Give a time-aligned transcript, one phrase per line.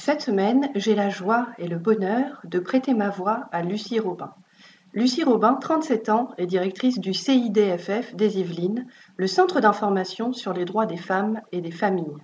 [0.00, 4.32] Cette semaine, j'ai la joie et le bonheur de prêter ma voix à Lucie Robin.
[4.94, 8.86] Lucie Robin, 37 ans, est directrice du CIDFF des Yvelines,
[9.18, 12.16] le centre d'information sur les droits des femmes et des familles.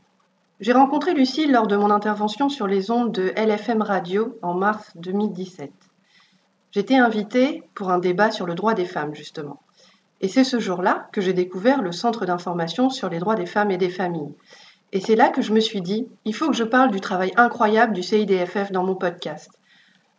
[0.59, 4.93] J'ai rencontré Lucie lors de mon intervention sur les ondes de LFM Radio en mars
[4.95, 5.71] 2017.
[6.71, 9.61] J'étais invitée pour un débat sur le droit des femmes, justement.
[10.23, 13.71] Et c'est ce jour-là que j'ai découvert le centre d'information sur les droits des femmes
[13.71, 14.35] et des familles.
[14.93, 17.33] Et c'est là que je me suis dit, il faut que je parle du travail
[17.37, 19.51] incroyable du CIDFF dans mon podcast.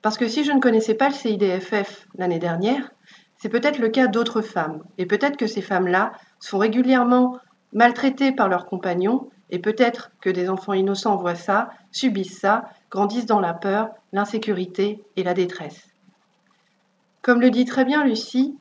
[0.02, 2.92] Parce que si je ne connaissais pas le CIDFF l'année dernière,
[3.38, 4.84] c'est peut-être le cas d'autres femmes.
[4.98, 7.38] Et peut-être que ces femmes-là sont régulièrement
[7.74, 13.26] maltraitées par leurs compagnons, et peut-être que des enfants innocents voient ça, subissent ça, grandissent
[13.26, 15.88] dans la peur, l'insécurité et la détresse.
[17.22, 18.58] Comme le dit très bien Lucie,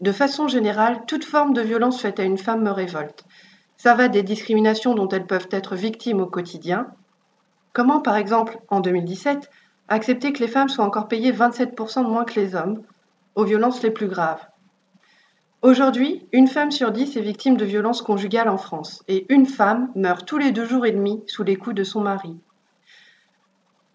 [0.00, 3.24] de façon générale, toute forme de violence faite à une femme me révolte.
[3.86, 6.88] Ça va des discriminations dont elles peuvent être victimes au quotidien.
[7.72, 9.48] Comment, par exemple, en 2017,
[9.86, 12.82] Accepter que les femmes soient encore payées 27% de moins que les hommes,
[13.36, 14.44] aux violences les plus graves?
[15.62, 19.92] Aujourd'hui, une femme sur dix est victime de violences conjugales en France et une femme
[19.94, 22.36] meurt tous les deux jours et demi sous les coups de son mari.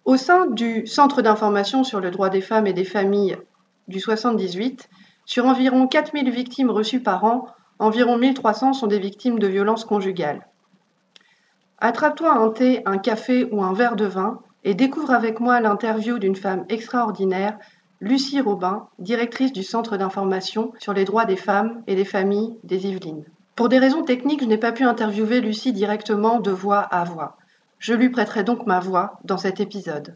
[0.06, 3.38] Au sein du Centre d'information sur le droit des femmes et des familles
[3.90, 4.88] du 78,
[5.26, 7.46] sur environ 4000 victimes reçues par an,
[7.82, 10.48] environ 1300 sont des victimes de violences conjugales.
[11.80, 16.20] Attrape-toi un thé, un café ou un verre de vin et découvre avec moi l'interview
[16.20, 17.58] d'une femme extraordinaire,
[18.00, 22.86] Lucie Robin, directrice du Centre d'information sur les droits des femmes et des familles des
[22.86, 23.26] Yvelines.
[23.56, 27.38] Pour des raisons techniques, je n'ai pas pu interviewer Lucie directement de voix à voix.
[27.80, 30.16] Je lui prêterai donc ma voix dans cet épisode.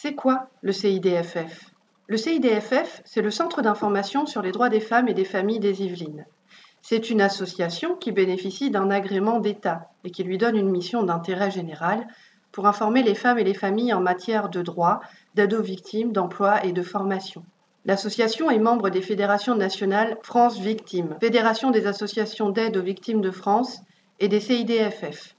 [0.00, 1.72] C'est quoi le CIDFF
[2.06, 5.82] Le CIDFF, c'est le Centre d'information sur les droits des femmes et des familles des
[5.82, 6.24] Yvelines.
[6.82, 11.50] C'est une association qui bénéficie d'un agrément d'État et qui lui donne une mission d'intérêt
[11.50, 12.06] général
[12.52, 15.00] pour informer les femmes et les familles en matière de droit,
[15.34, 17.42] d'aide aux victimes, d'emploi et de formation.
[17.84, 23.32] L'association est membre des fédérations nationales France Victimes, Fédération des associations d'aide aux victimes de
[23.32, 23.80] France
[24.20, 25.34] et des CIDFF.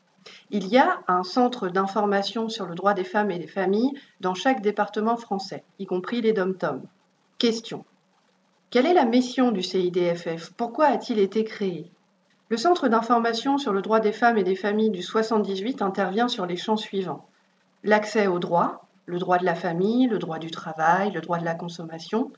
[0.51, 4.33] Il y a un centre d'information sur le droit des femmes et des familles dans
[4.33, 6.81] chaque département français, y compris les dom-tom.
[7.37, 7.85] Question.
[8.69, 11.91] Quelle est la mission du CIDFF Pourquoi a-t-il été créé?
[12.49, 16.45] Le Centre d'information sur le droit des femmes et des familles du 78 intervient sur
[16.45, 17.27] les champs suivants.
[17.83, 21.45] L'accès au droit, le droit de la famille, le droit du travail, le droit de
[21.45, 22.31] la consommation,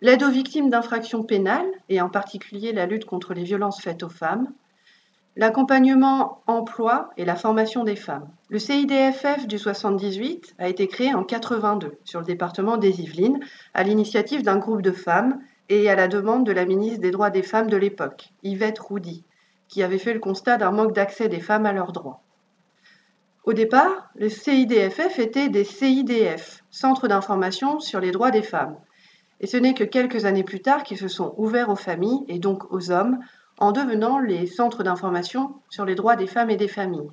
[0.00, 4.08] l'aide aux victimes d'infractions pénales, et en particulier la lutte contre les violences faites aux
[4.08, 4.52] femmes,
[5.36, 8.28] l'accompagnement emploi et la formation des femmes.
[8.48, 13.40] Le CIDFF du 78 a été créé en 82 sur le département des Yvelines
[13.74, 17.30] à l'initiative d'un groupe de femmes et à la demande de la ministre des Droits
[17.30, 19.24] des Femmes de l'époque, Yvette Roudy,
[19.68, 22.20] qui avait fait le constat d'un manque d'accès des femmes à leurs droits.
[23.44, 28.76] Au départ, les CIDFF étaient des CIDF, Centres d'information sur les droits des femmes,
[29.40, 32.38] et ce n'est que quelques années plus tard qu'ils se sont ouverts aux familles et
[32.38, 33.18] donc aux hommes
[33.58, 37.10] en devenant les centres d'information sur les droits des femmes et des familles.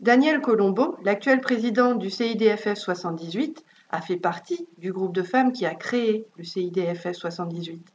[0.00, 5.66] Daniel Colombo, l'actuel président du CIDFF 78, a fait partie du groupe de femmes qui
[5.66, 7.92] a créé le CIDFS 78.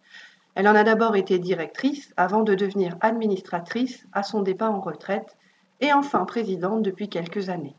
[0.56, 5.36] Elle en a d'abord été directrice avant de devenir administratrice à son départ en retraite
[5.82, 7.76] et enfin présidente depuis quelques années.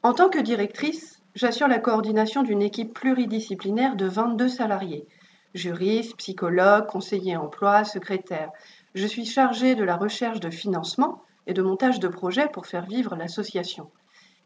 [0.02, 5.06] En tant que directrice, j'assure la coordination d'une équipe pluridisciplinaire de 22 salariés,
[5.54, 8.50] juristes, psychologues, conseillers emploi, secrétaires.
[8.94, 12.86] Je suis chargée de la recherche de financement et de montage de projets pour faire
[12.86, 13.90] vivre l'association.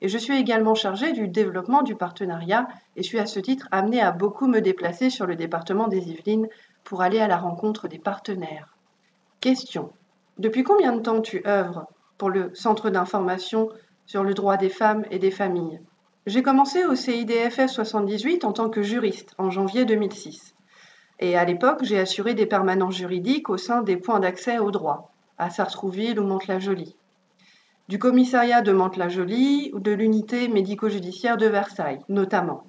[0.00, 4.02] Et je suis également chargée du développement du partenariat et suis à ce titre amenée
[4.02, 6.49] à beaucoup me déplacer sur le département des Yvelines
[6.82, 8.76] pour aller à la rencontre des partenaires.
[9.41, 9.93] Question.
[10.38, 11.87] Depuis combien de temps tu œuvres
[12.19, 13.70] pour le Centre d'information
[14.05, 15.81] sur le droit des femmes et des familles?
[16.26, 20.55] J'ai commencé au CIDFS 78 en tant que juriste en janvier 2006.
[21.20, 25.13] Et à l'époque, j'ai assuré des permanences juridiques au sein des points d'accès au droit,
[25.38, 26.96] à Sartrouville ou Mantes-la-Jolie,
[27.88, 32.64] du commissariat de Mantes-la-Jolie ou de l'unité médico-judiciaire de Versailles, notamment.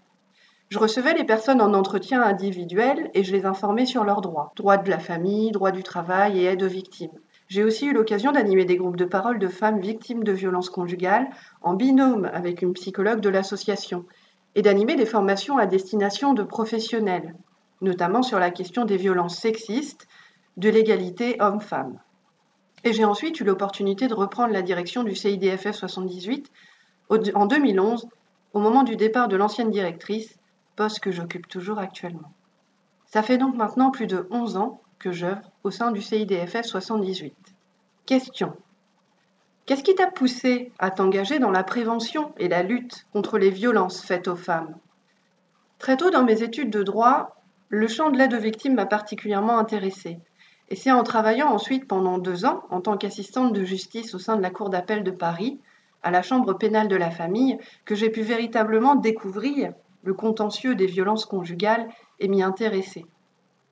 [0.69, 4.51] Je recevais les personnes en entretien individuel et je les informais sur leurs droits.
[4.55, 7.17] Droits de la famille, droits du travail et aide aux victimes.
[7.47, 11.29] J'ai aussi eu l'occasion d'animer des groupes de parole de femmes victimes de violences conjugales
[11.61, 14.05] en binôme avec une psychologue de l'association
[14.55, 17.35] et d'animer des formations à destination de professionnels,
[17.81, 20.07] notamment sur la question des violences sexistes,
[20.57, 21.99] de l'égalité homme-femme.
[22.85, 26.51] Et j'ai ensuite eu l'opportunité de reprendre la direction du CIDFF 78
[27.09, 28.07] en 2011,
[28.53, 30.37] au moment du départ de l'ancienne directrice,
[30.75, 32.31] poste que j'occupe toujours actuellement.
[33.07, 37.33] Ça fait donc maintenant plus de 11 ans que j'œuvre au sein du CIDFF 78.
[38.05, 38.55] Question.
[39.65, 44.03] Qu'est-ce qui t'a poussé à t'engager dans la prévention et la lutte contre les violences
[44.03, 44.75] faites aux femmes?
[45.79, 49.57] Très tôt dans mes études de droit, le champ de l'aide aux victimes m'a particulièrement
[49.57, 50.19] intéressée.
[50.69, 54.35] Et c'est en travaillant ensuite pendant deux ans en tant qu'assistante de justice au sein
[54.35, 55.59] de la Cour d'appel de Paris,
[56.01, 59.73] à la Chambre pénale de la famille, que j'ai pu véritablement découvrir
[60.03, 61.87] le contentieux des violences conjugales
[62.19, 63.05] et m'y intéresser.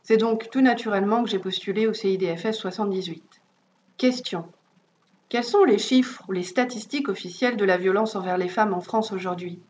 [0.02, 3.24] C'est donc tout naturellement que j'ai postulé au CIDFS 78.
[3.98, 4.46] Question.
[5.30, 8.82] Quels sont les chiffres ou les statistiques officielles de la violence envers les femmes en
[8.82, 9.62] France aujourd'hui?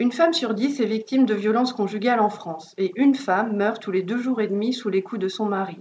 [0.00, 3.80] Une femme sur dix est victime de violences conjugales en France et une femme meurt
[3.80, 5.78] tous les deux jours et demi sous les coups de son mari.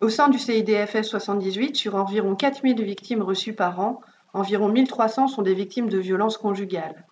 [0.00, 4.00] Au sein du CIDFS 78, sur environ 4000 victimes reçues par an,
[4.32, 7.06] environ 1300 sont des victimes de violences conjugales.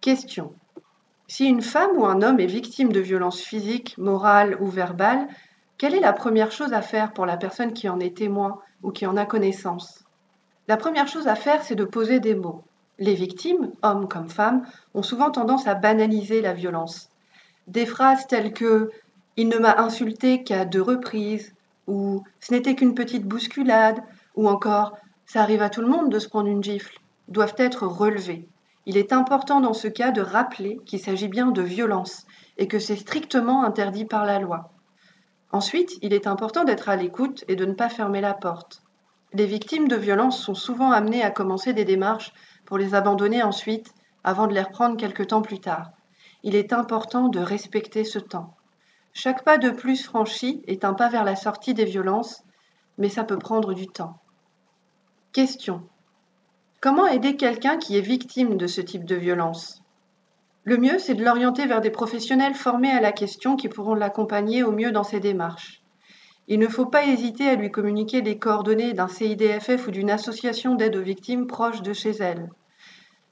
[0.00, 0.54] Question.
[1.26, 5.26] Si une femme ou un homme est victime de violences physiques, morales ou verbales,
[5.78, 8.92] quelle est la première chose à faire pour la personne qui en est témoin ou
[8.92, 10.04] qui en a connaissance?
[10.68, 12.62] La première chose à faire, c'est de poser des mots.
[12.98, 17.10] Les victimes, hommes comme femmes, ont souvent tendance à banaliser la violence.
[17.68, 18.90] Des phrases telles que
[19.36, 21.54] Il ne m'a insulté qu'à deux reprises,
[21.86, 24.02] ou Ce n'était qu'une petite bousculade,
[24.34, 24.96] ou encore
[25.26, 26.98] Ça arrive à tout le monde de se prendre une gifle,
[27.28, 28.48] doivent être relevées.
[28.84, 32.78] Il est important dans ce cas de rappeler qu'il s'agit bien de violence et que
[32.78, 34.72] c'est strictement interdit par la loi.
[35.52, 38.82] Ensuite, il est important d'être à l'écoute et de ne pas fermer la porte.
[39.34, 42.32] Les victimes de violences sont souvent amenées à commencer des démarches
[42.68, 43.94] pour les abandonner ensuite
[44.24, 45.90] avant de les reprendre quelque temps plus tard.
[46.42, 48.54] Il est important de respecter ce temps.
[49.14, 52.42] Chaque pas de plus franchi est un pas vers la sortie des violences,
[52.98, 54.20] mais ça peut prendre du temps.
[55.32, 55.82] Question.
[56.82, 59.82] Comment aider quelqu'un qui est victime de ce type de violence?
[60.64, 64.62] Le mieux, c'est de l'orienter vers des professionnels formés à la question qui pourront l'accompagner
[64.62, 65.77] au mieux dans ses démarches.
[66.48, 70.74] Il ne faut pas hésiter à lui communiquer les coordonnées d'un CIDFF ou d'une association
[70.74, 72.50] d'aide aux victimes proche de chez elle.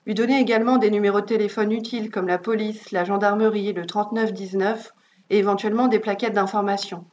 [0.06, 4.92] Lui donner également des numéros de téléphone utiles comme la police, la gendarmerie, le 3919
[5.30, 7.04] et éventuellement des plaquettes d'information.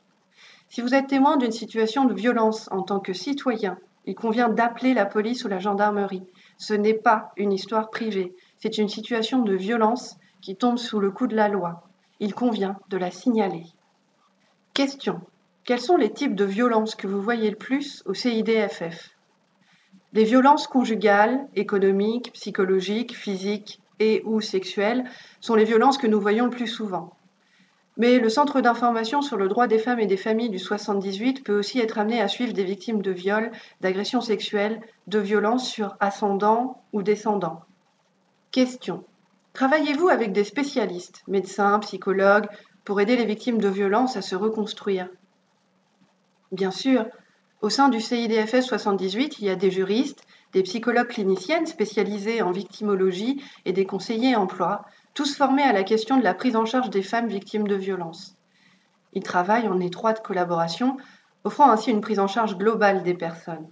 [0.69, 4.93] Si vous êtes témoin d'une situation de violence en tant que citoyen il convient d'appeler
[4.93, 6.23] la police ou la gendarmerie.
[6.57, 11.11] Ce n'est pas une histoire privée, c'est une situation de violence qui tombe sous le
[11.11, 11.83] coup de la loi.
[12.19, 13.63] Il convient de la signaler.
[14.73, 15.21] Question.
[15.65, 19.11] Quels sont les types de violences que vous voyez le plus au CIDFF
[20.11, 25.05] Les violences conjugales, économiques, psychologiques, physiques et ou sexuelles
[25.39, 27.13] sont les violences que nous voyons le plus souvent.
[27.95, 31.57] Mais le Centre d'information sur le droit des femmes et des familles du 78 peut
[31.57, 36.81] aussi être amené à suivre des victimes de viols, d'agressions sexuelles, de violences sur ascendants
[36.91, 37.61] ou descendants.
[38.51, 39.05] Question.
[39.53, 42.47] Travaillez-vous avec des spécialistes, médecins, psychologues,
[42.83, 45.07] pour aider les victimes de violences à se reconstruire?
[46.53, 47.07] Bien sûr,
[47.61, 52.51] au sein du CIDFS 78, il y a des juristes, des psychologues cliniciennes spécialisées en
[52.51, 56.91] victimologie et des conseillers emploi, tous formés à la question de la prise en charge
[56.91, 58.35] des femmes victimes de violences.
[59.13, 60.97] Ils travaillent en étroite collaboration,
[61.43, 63.67] offrant ainsi une prise en charge globale des personnes.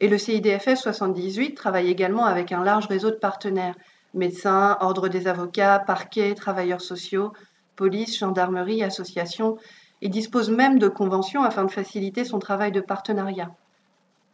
[0.00, 3.76] Et le CIDFS 78 travaille également avec un large réseau de partenaires
[4.12, 7.32] médecins, ordre des avocats, parquets, travailleurs sociaux,
[7.76, 9.56] police, gendarmerie, associations,
[10.02, 13.50] et dispose même de conventions afin de faciliter son travail de partenariat.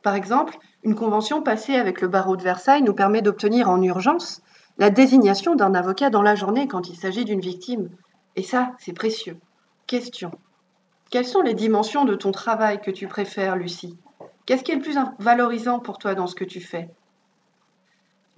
[0.02, 4.42] Par exemple, une convention passée avec le barreau de Versailles nous permet d'obtenir en urgence
[4.78, 7.90] la désignation d'un avocat dans la journée quand il s'agit d'une victime.
[8.36, 9.38] Et ça, c'est précieux.
[9.86, 10.32] Question.
[11.10, 13.98] Quelles sont les dimensions de ton travail que tu préfères, Lucie?
[14.46, 16.88] Qu'est-ce qui est le plus valorisant pour toi dans ce que tu fais?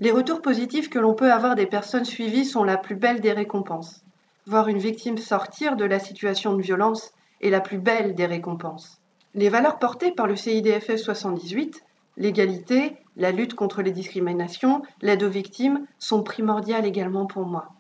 [0.00, 3.32] Les retours positifs que l'on peut avoir des personnes suivies sont la plus belle des
[3.32, 4.04] récompenses.
[4.46, 9.00] Voir une victime sortir de la situation de violence est la plus belle des récompenses.
[9.34, 11.82] Les valeurs portées par le CIDFS 78
[12.16, 17.72] L'égalité, la lutte contre les discriminations, l'aide aux victimes sont primordiales également pour moi.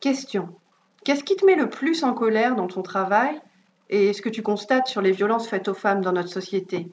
[0.00, 0.54] Question.
[1.04, 3.40] Qu'est-ce qui te met le plus en colère dans ton travail
[3.88, 6.90] et ce que tu constates sur les violences faites aux femmes dans notre société?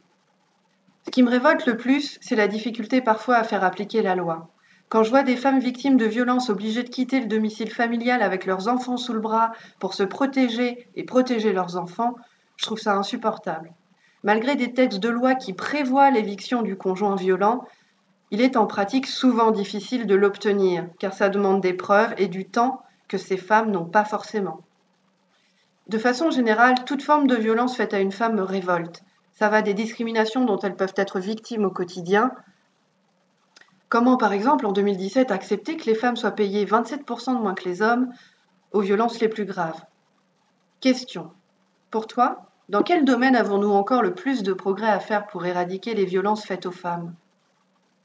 [1.05, 4.50] Ce qui me révolte le plus, c'est la difficulté parfois à faire appliquer la loi.
[4.91, 8.45] Quand je vois des femmes victimes de violences obligées de quitter le domicile familial avec
[8.45, 12.15] leurs enfants sous le bras pour se protéger et protéger leurs enfants,
[12.57, 13.71] je trouve ça insupportable.
[14.23, 17.63] Malgré des textes de loi qui prévoient l'éviction du conjoint violent,
[18.31, 22.43] il est en pratique souvent difficile de l'obtenir, car ça demande des preuves et du
[22.43, 24.59] temps que ces femmes n'ont pas forcément.
[25.87, 29.03] De façon générale, toute forme de violence faite à une femme me révolte.
[29.31, 32.33] Ça va des discriminations dont elles peuvent être victimes au quotidien
[33.91, 37.67] Comment, par exemple, en 2017, accepter que les femmes soient payées 27% de moins que
[37.67, 38.07] les hommes
[38.71, 39.83] aux violences les plus graves?
[40.79, 41.31] Question.
[41.89, 45.93] Pour toi, dans quel domaine avons-nous encore le plus de progrès à faire pour éradiquer
[45.93, 47.13] les violences faites aux femmes?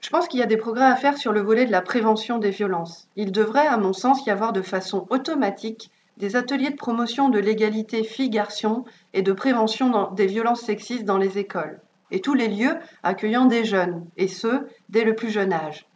[0.01, 2.39] Je pense qu'il y a des progrès à faire sur le volet de la prévention
[2.39, 3.07] des violences.
[3.15, 7.39] Il devrait, à mon sens, y avoir de façon automatique des ateliers de promotion de
[7.39, 12.77] l'égalité filles-garçons et de prévention des violences sexistes dans les écoles et tous les lieux
[13.03, 15.87] accueillant des jeunes, et ce, dès le plus jeune âge.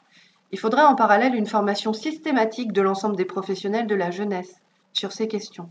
[0.52, 4.56] Il faudrait en parallèle une formation systématique de l'ensemble des professionnels de la jeunesse
[4.92, 5.70] sur ces questions.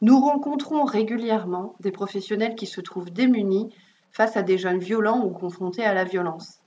[0.00, 3.68] Nous rencontrons régulièrement des professionnels qui se trouvent démunis
[4.10, 6.60] face à des jeunes violents ou confrontés à la violence.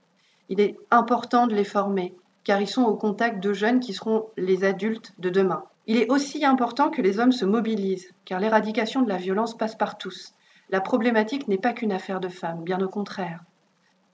[0.48, 4.26] Il est important de les former, car ils sont au contact de jeunes qui seront
[4.36, 5.64] les adultes de demain.
[5.86, 9.74] Il est aussi important que les hommes se mobilisent, car l'éradication de la violence passe
[9.74, 10.34] par tous,
[10.70, 13.40] la problématique n'est pas qu'une affaire de femmes, bien au contraire.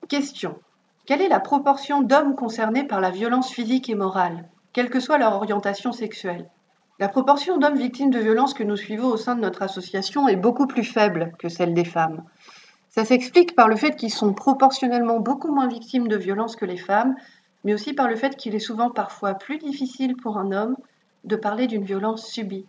[0.08, 0.58] Question.
[1.06, 5.18] Quelle est la proportion d'hommes concernés par la violence physique et morale, quelle que soit
[5.18, 6.50] leur orientation sexuelle?
[6.98, 10.36] La proportion d'hommes victimes de violences que nous suivons au sein de notre association est
[10.36, 12.24] beaucoup plus faible que celle des femmes.
[12.90, 16.76] Ça s'explique par le fait qu'ils sont proportionnellement beaucoup moins victimes de violences que les
[16.76, 17.14] femmes,
[17.62, 20.76] mais aussi par le fait qu'il est souvent parfois plus difficile pour un homme
[21.24, 22.66] de parler d'une violence subie.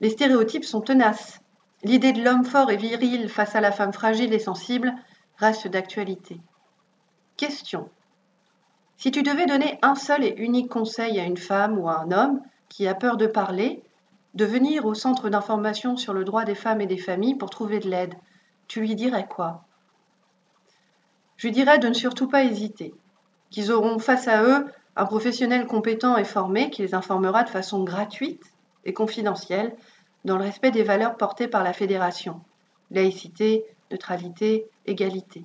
[0.00, 1.40] Les stéréotypes sont tenaces
[1.84, 4.94] L'idée de l'homme fort et viril face à la femme fragile et sensible
[5.36, 6.40] reste d'actualité.
[7.36, 7.90] Question.
[8.96, 12.10] Si tu devais donner un seul et unique conseil à une femme ou à un
[12.10, 13.82] homme qui a peur de parler,
[14.32, 17.80] de venir au centre d'information sur le droit des femmes et des familles pour trouver
[17.80, 18.14] de l'aide,
[18.66, 19.66] tu lui dirais quoi?
[21.36, 22.94] Je lui dirais de ne surtout pas hésiter,
[23.50, 27.84] qu'ils auront face à eux un professionnel compétent et formé qui les informera de façon
[27.84, 28.42] gratuite
[28.86, 29.76] et confidentielle
[30.24, 32.40] dans le respect des valeurs portées par la Fédération
[32.90, 35.44] laïcité, neutralité, égalité.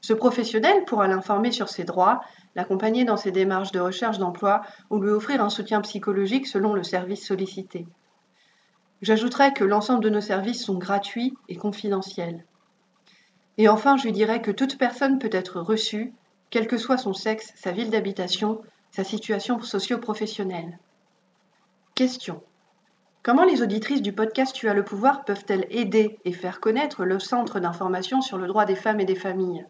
[0.00, 2.20] Ce professionnel pourra l'informer sur ses droits,
[2.54, 6.82] l'accompagner dans ses démarches de recherche d'emploi ou lui offrir un soutien psychologique selon le
[6.82, 7.86] service sollicité.
[9.00, 12.44] J'ajouterai que l'ensemble de nos services sont gratuits et confidentiels.
[13.56, 16.12] Et enfin, je lui dirais que toute personne peut être reçue,
[16.50, 20.78] quel que soit son sexe, sa ville d'habitation, sa situation socio-professionnelle.
[21.94, 22.42] Question.
[23.24, 27.18] Comment les auditrices du podcast Tu as le pouvoir peuvent-elles aider et faire connaître le
[27.18, 29.64] Centre d'information sur le droit des femmes et des familles?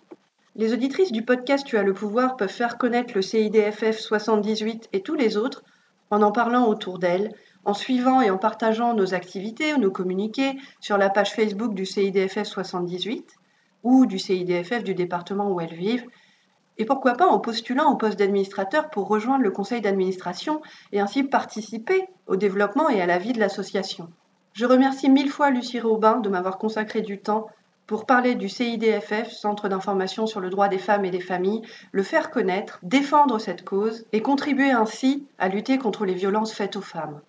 [0.57, 5.03] Les auditrices du podcast Tu as le pouvoir peuvent faire connaître le CIDFF 78 et
[5.03, 5.63] tous les autres
[6.11, 7.33] en en parlant autour d'elles,
[7.65, 12.43] en suivant et en partageant nos activités, nos communiqués sur la page Facebook du CIDFF
[12.43, 13.37] 78
[13.85, 16.09] ou du CIDFF du département où elles vivent,
[16.79, 20.61] et pourquoi pas en postulant au poste d'administrateur pour rejoindre le conseil d'administration
[20.93, 24.09] et ainsi participer au développement et à la vie de l'association.
[24.53, 27.49] Je remercie mille fois Lucie Robin de m'avoir consacré du temps
[27.87, 31.63] pour parler du CIDFF, Centre d'information sur le droit des femmes et des familles,
[31.93, 36.77] le faire connaître, défendre cette cause et contribuer ainsi à lutter contre les violences faites
[36.77, 37.21] aux femmes.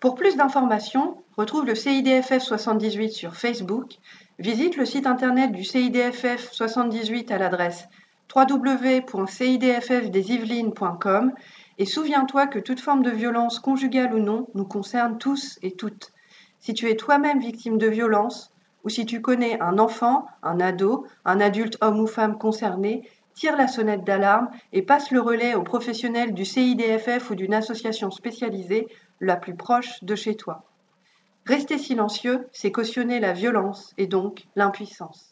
[0.00, 3.98] Pour plus d'informations, retrouve le CIDFF 78 sur Facebook,
[4.38, 7.88] visite le site internet du CIDFF 78 à l'adresse
[8.34, 11.32] www.cidffdesyvelines.com
[11.78, 16.12] et souviens-toi que toute forme de violence, conjugale ou non, nous concerne tous et toutes.
[16.60, 18.52] Si tu es toi-même victime de violence,
[18.84, 23.56] ou si tu connais un enfant, un ado, un adulte homme ou femme concerné, tire
[23.56, 28.88] la sonnette d'alarme et passe le relais aux professionnels du CIDFF ou d'une association spécialisée
[29.20, 30.64] la plus proche de chez toi.
[31.46, 35.31] Rester silencieux, c'est cautionner la violence et donc l'impuissance.